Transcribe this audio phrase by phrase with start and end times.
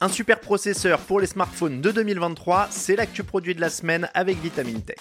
[0.00, 4.40] Un super processeur pour les smartphones de 2023, c'est l'actu produit de la semaine avec
[4.40, 4.98] Vitamine Tech.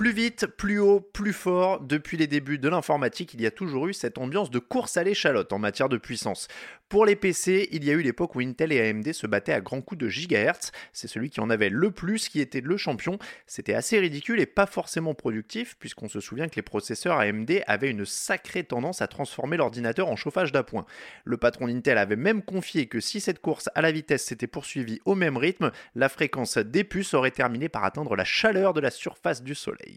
[0.00, 3.86] Plus vite, plus haut, plus fort, depuis les débuts de l'informatique, il y a toujours
[3.86, 6.48] eu cette ambiance de course à l'échalote en matière de puissance.
[6.88, 9.60] Pour les PC, il y a eu l'époque où Intel et AMD se battaient à
[9.60, 10.72] grands coups de gigahertz.
[10.92, 13.18] C'est celui qui en avait le plus qui était le champion.
[13.46, 17.90] C'était assez ridicule et pas forcément productif, puisqu'on se souvient que les processeurs AMD avaient
[17.90, 20.86] une sacrée tendance à transformer l'ordinateur en chauffage d'appoint.
[21.24, 25.00] Le patron d'Intel avait même confié que si cette course à la vitesse s'était poursuivie
[25.04, 28.90] au même rythme, la fréquence des puces aurait terminé par atteindre la chaleur de la
[28.90, 29.89] surface du Soleil.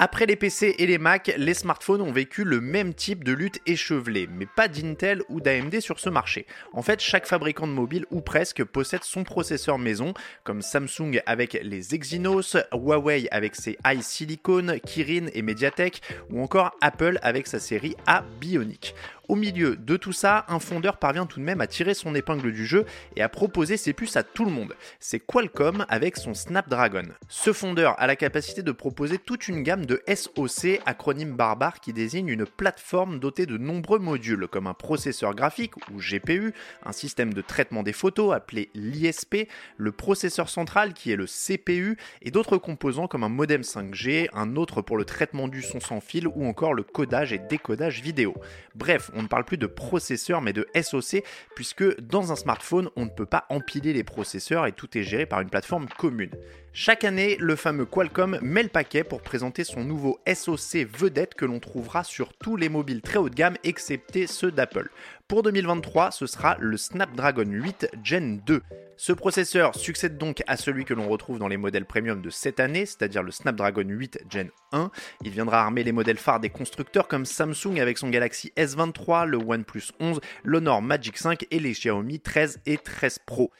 [0.00, 3.58] Après les PC et les Mac, les smartphones ont vécu le même type de lutte
[3.66, 6.46] échevelée, mais pas d'Intel ou d'AMD sur ce marché.
[6.72, 11.58] En fait, chaque fabricant de mobile ou presque possède son processeur maison, comme Samsung avec
[11.64, 17.96] les Exynos, Huawei avec ses iSilicon, Kirin et Mediatek, ou encore Apple avec sa série
[18.06, 18.94] A Bionic.
[19.28, 22.50] Au milieu de tout ça, un fondeur parvient tout de même à tirer son épingle
[22.50, 24.74] du jeu et à proposer ses puces à tout le monde.
[25.00, 27.02] C'est Qualcomm avec son Snapdragon.
[27.28, 31.92] Ce fondeur a la capacité de proposer toute une gamme de SoC, acronyme barbare qui
[31.92, 36.54] désigne une plateforme dotée de nombreux modules comme un processeur graphique ou GPU,
[36.86, 41.98] un système de traitement des photos appelé l'ISP, le processeur central qui est le CPU
[42.22, 46.00] et d'autres composants comme un modem 5G, un autre pour le traitement du son sans
[46.00, 48.34] fil ou encore le codage et décodage vidéo.
[48.74, 51.24] Bref, on ne parle plus de processeur mais de SoC,
[51.54, 55.26] puisque dans un smartphone, on ne peut pas empiler les processeurs et tout est géré
[55.26, 56.30] par une plateforme commune.
[56.72, 61.44] Chaque année, le fameux Qualcomm met le paquet pour présenter son nouveau SoC vedette que
[61.44, 64.88] l'on trouvera sur tous les mobiles très haut de gamme excepté ceux d'Apple.
[65.28, 68.62] Pour 2023, ce sera le Snapdragon 8 Gen 2.
[68.96, 72.60] Ce processeur succède donc à celui que l'on retrouve dans les modèles premium de cette
[72.60, 74.90] année, c'est-à-dire le Snapdragon 8 Gen 1.
[75.22, 79.36] Il viendra armer les modèles phares des constructeurs comme Samsung avec son Galaxy S23, le
[79.36, 83.52] OnePlus 11, l'Honor Magic 5 et les Xiaomi 13 et 13 Pro.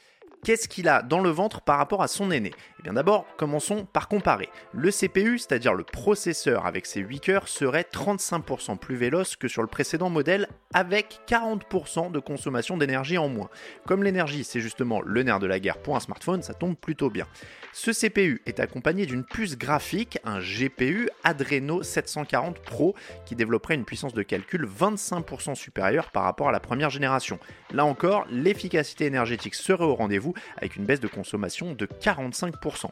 [0.43, 2.53] Qu'est-ce qu'il a dans le ventre par rapport à son aîné?
[2.79, 4.47] Eh bien d'abord, commençons par comparer.
[4.73, 9.61] Le CPU, c'est-à-dire le processeur avec ses 8 cœurs, serait 35% plus véloce que sur
[9.61, 13.49] le précédent modèle avec 40% de consommation d'énergie en moins.
[13.85, 17.09] Comme l'énergie, c'est justement le nerf de la guerre pour un smartphone, ça tombe plutôt
[17.09, 17.27] bien.
[17.73, 22.95] Ce CPU est accompagné d'une puce graphique, un GPU Adreno 740 Pro,
[23.25, 27.39] qui développerait une puissance de calcul 25% supérieure par rapport à la première génération.
[27.71, 32.87] Là encore, l'efficacité énergétique serait au rendez-vous avec une baisse de consommation de 45%.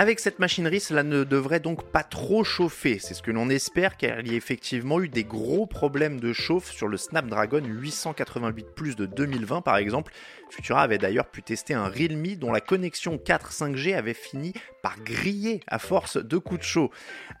[0.00, 3.98] Avec cette machinerie, cela ne devrait donc pas trop chauffer, c'est ce que l'on espère
[3.98, 8.68] car il y a effectivement eu des gros problèmes de chauffe sur le Snapdragon 888
[8.74, 10.14] Plus de 2020 par exemple.
[10.48, 14.98] Futura avait d'ailleurs pu tester un Realme dont la connexion 4 5G avait fini par
[15.00, 16.90] griller à force de coups de chaud.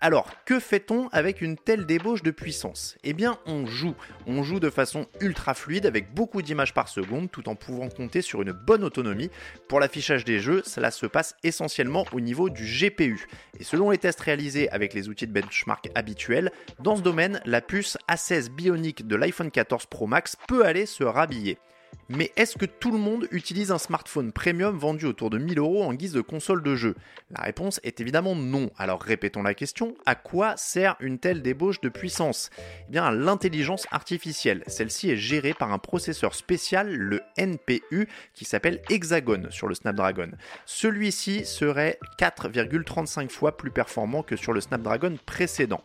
[0.02, 2.96] Alors, que fait-on avec une telle débauche de puissance?
[3.02, 3.94] Eh bien, on joue.
[4.26, 8.22] On joue de façon ultra fluide avec beaucoup d'images par seconde tout en pouvant compter
[8.22, 9.30] sur une bonne autonomie.
[9.68, 13.26] Pour l'affichage des jeux, cela se passe essentiellement au niveau du GPU.
[13.58, 16.50] Et selon les tests réalisés avec les outils de benchmark habituels,
[16.80, 21.04] dans ce domaine, la puce A16 Bionic de l'iPhone 14 Pro Max peut aller se
[21.04, 21.58] rhabiller.
[22.12, 25.84] Mais est-ce que tout le monde utilise un smartphone premium vendu autour de 1000 euros
[25.84, 26.96] en guise de console de jeu?
[27.30, 28.70] La réponse est évidemment non.
[28.76, 32.50] Alors répétons la question, à quoi sert une telle débauche de puissance?
[32.88, 34.64] Eh bien à l'intelligence artificielle.
[34.66, 40.32] Celle-ci est gérée par un processeur spécial, le NPU, qui s'appelle Hexagon sur le Snapdragon.
[40.66, 45.82] Celui-ci serait 4,35 fois plus performant que sur le Snapdragon précédent.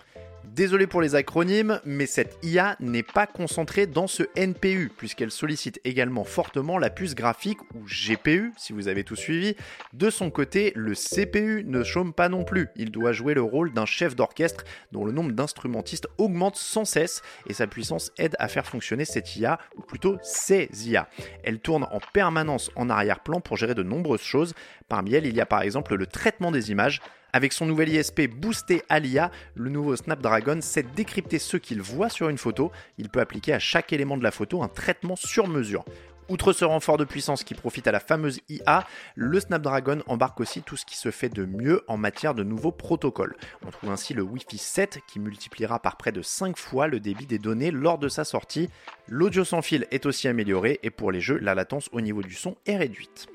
[0.55, 5.81] Désolé pour les acronymes, mais cette IA n'est pas concentrée dans ce NPU, puisqu'elle sollicite
[5.83, 9.57] également fortement la puce graphique, ou GPU, si vous avez tout suivi.
[9.91, 12.69] De son côté, le CPU ne chôme pas non plus.
[12.77, 17.22] Il doit jouer le rôle d'un chef d'orchestre dont le nombre d'instrumentistes augmente sans cesse,
[17.49, 21.09] et sa puissance aide à faire fonctionner cette IA, ou plutôt ces IA.
[21.43, 24.53] Elle tourne en permanence en arrière-plan pour gérer de nombreuses choses.
[24.87, 27.01] Parmi elles, il y a par exemple le traitement des images,
[27.35, 32.08] avec son nouvel ISP boosté à l'IA, le nouveau Snapdragon sait décrypter ce qu'il voit
[32.08, 32.72] sur une photo.
[32.97, 35.84] Il peut appliquer à chaque élément de la photo un traitement sur mesure.
[36.29, 40.61] Outre ce renfort de puissance qui profite à la fameuse IA, le Snapdragon embarque aussi
[40.61, 43.35] tout ce qui se fait de mieux en matière de nouveaux protocoles.
[43.67, 47.26] On trouve ainsi le Wi-Fi 7 qui multipliera par près de 5 fois le débit
[47.26, 48.70] des données lors de sa sortie.
[49.09, 52.34] L'audio sans fil est aussi amélioré et pour les jeux, la latence au niveau du
[52.34, 53.28] son est réduite.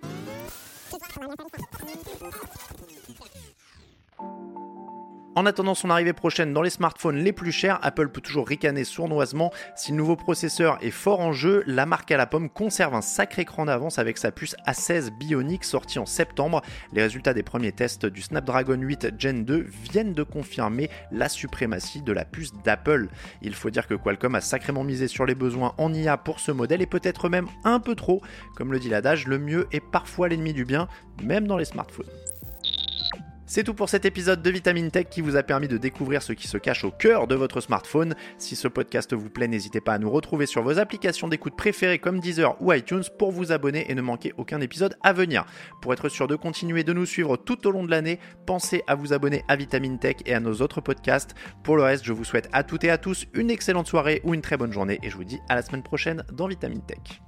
[5.37, 8.83] En attendant son arrivée prochaine dans les smartphones les plus chers, Apple peut toujours ricaner
[8.83, 9.53] sournoisement.
[9.77, 13.01] Si le nouveau processeur est fort en jeu, la marque à la pomme conserve un
[13.01, 16.63] sacré cran d'avance avec sa puce A16 Bionic sortie en septembre.
[16.93, 22.03] Les résultats des premiers tests du Snapdragon 8 Gen 2 viennent de confirmer la suprématie
[22.03, 23.07] de la puce d'Apple.
[23.41, 26.51] Il faut dire que Qualcomm a sacrément misé sur les besoins en IA pour ce
[26.51, 28.21] modèle et peut-être même un peu trop.
[28.57, 30.89] Comme le dit l'adage, le mieux est parfois l'ennemi du bien,
[31.23, 32.11] même dans les smartphones.
[33.53, 36.33] C'est tout pour cet épisode de Vitamine Tech qui vous a permis de découvrir ce
[36.33, 38.15] qui se cache au cœur de votre smartphone.
[38.39, 41.99] Si ce podcast vous plaît, n'hésitez pas à nous retrouver sur vos applications d'écoute préférées
[41.99, 45.47] comme Deezer ou iTunes pour vous abonner et ne manquer aucun épisode à venir.
[45.83, 48.95] Pour être sûr de continuer de nous suivre tout au long de l'année, pensez à
[48.95, 51.35] vous abonner à Vitamine Tech et à nos autres podcasts.
[51.65, 54.33] Pour le reste, je vous souhaite à toutes et à tous une excellente soirée ou
[54.33, 57.21] une très bonne journée et je vous dis à la semaine prochaine dans Vitamine Tech.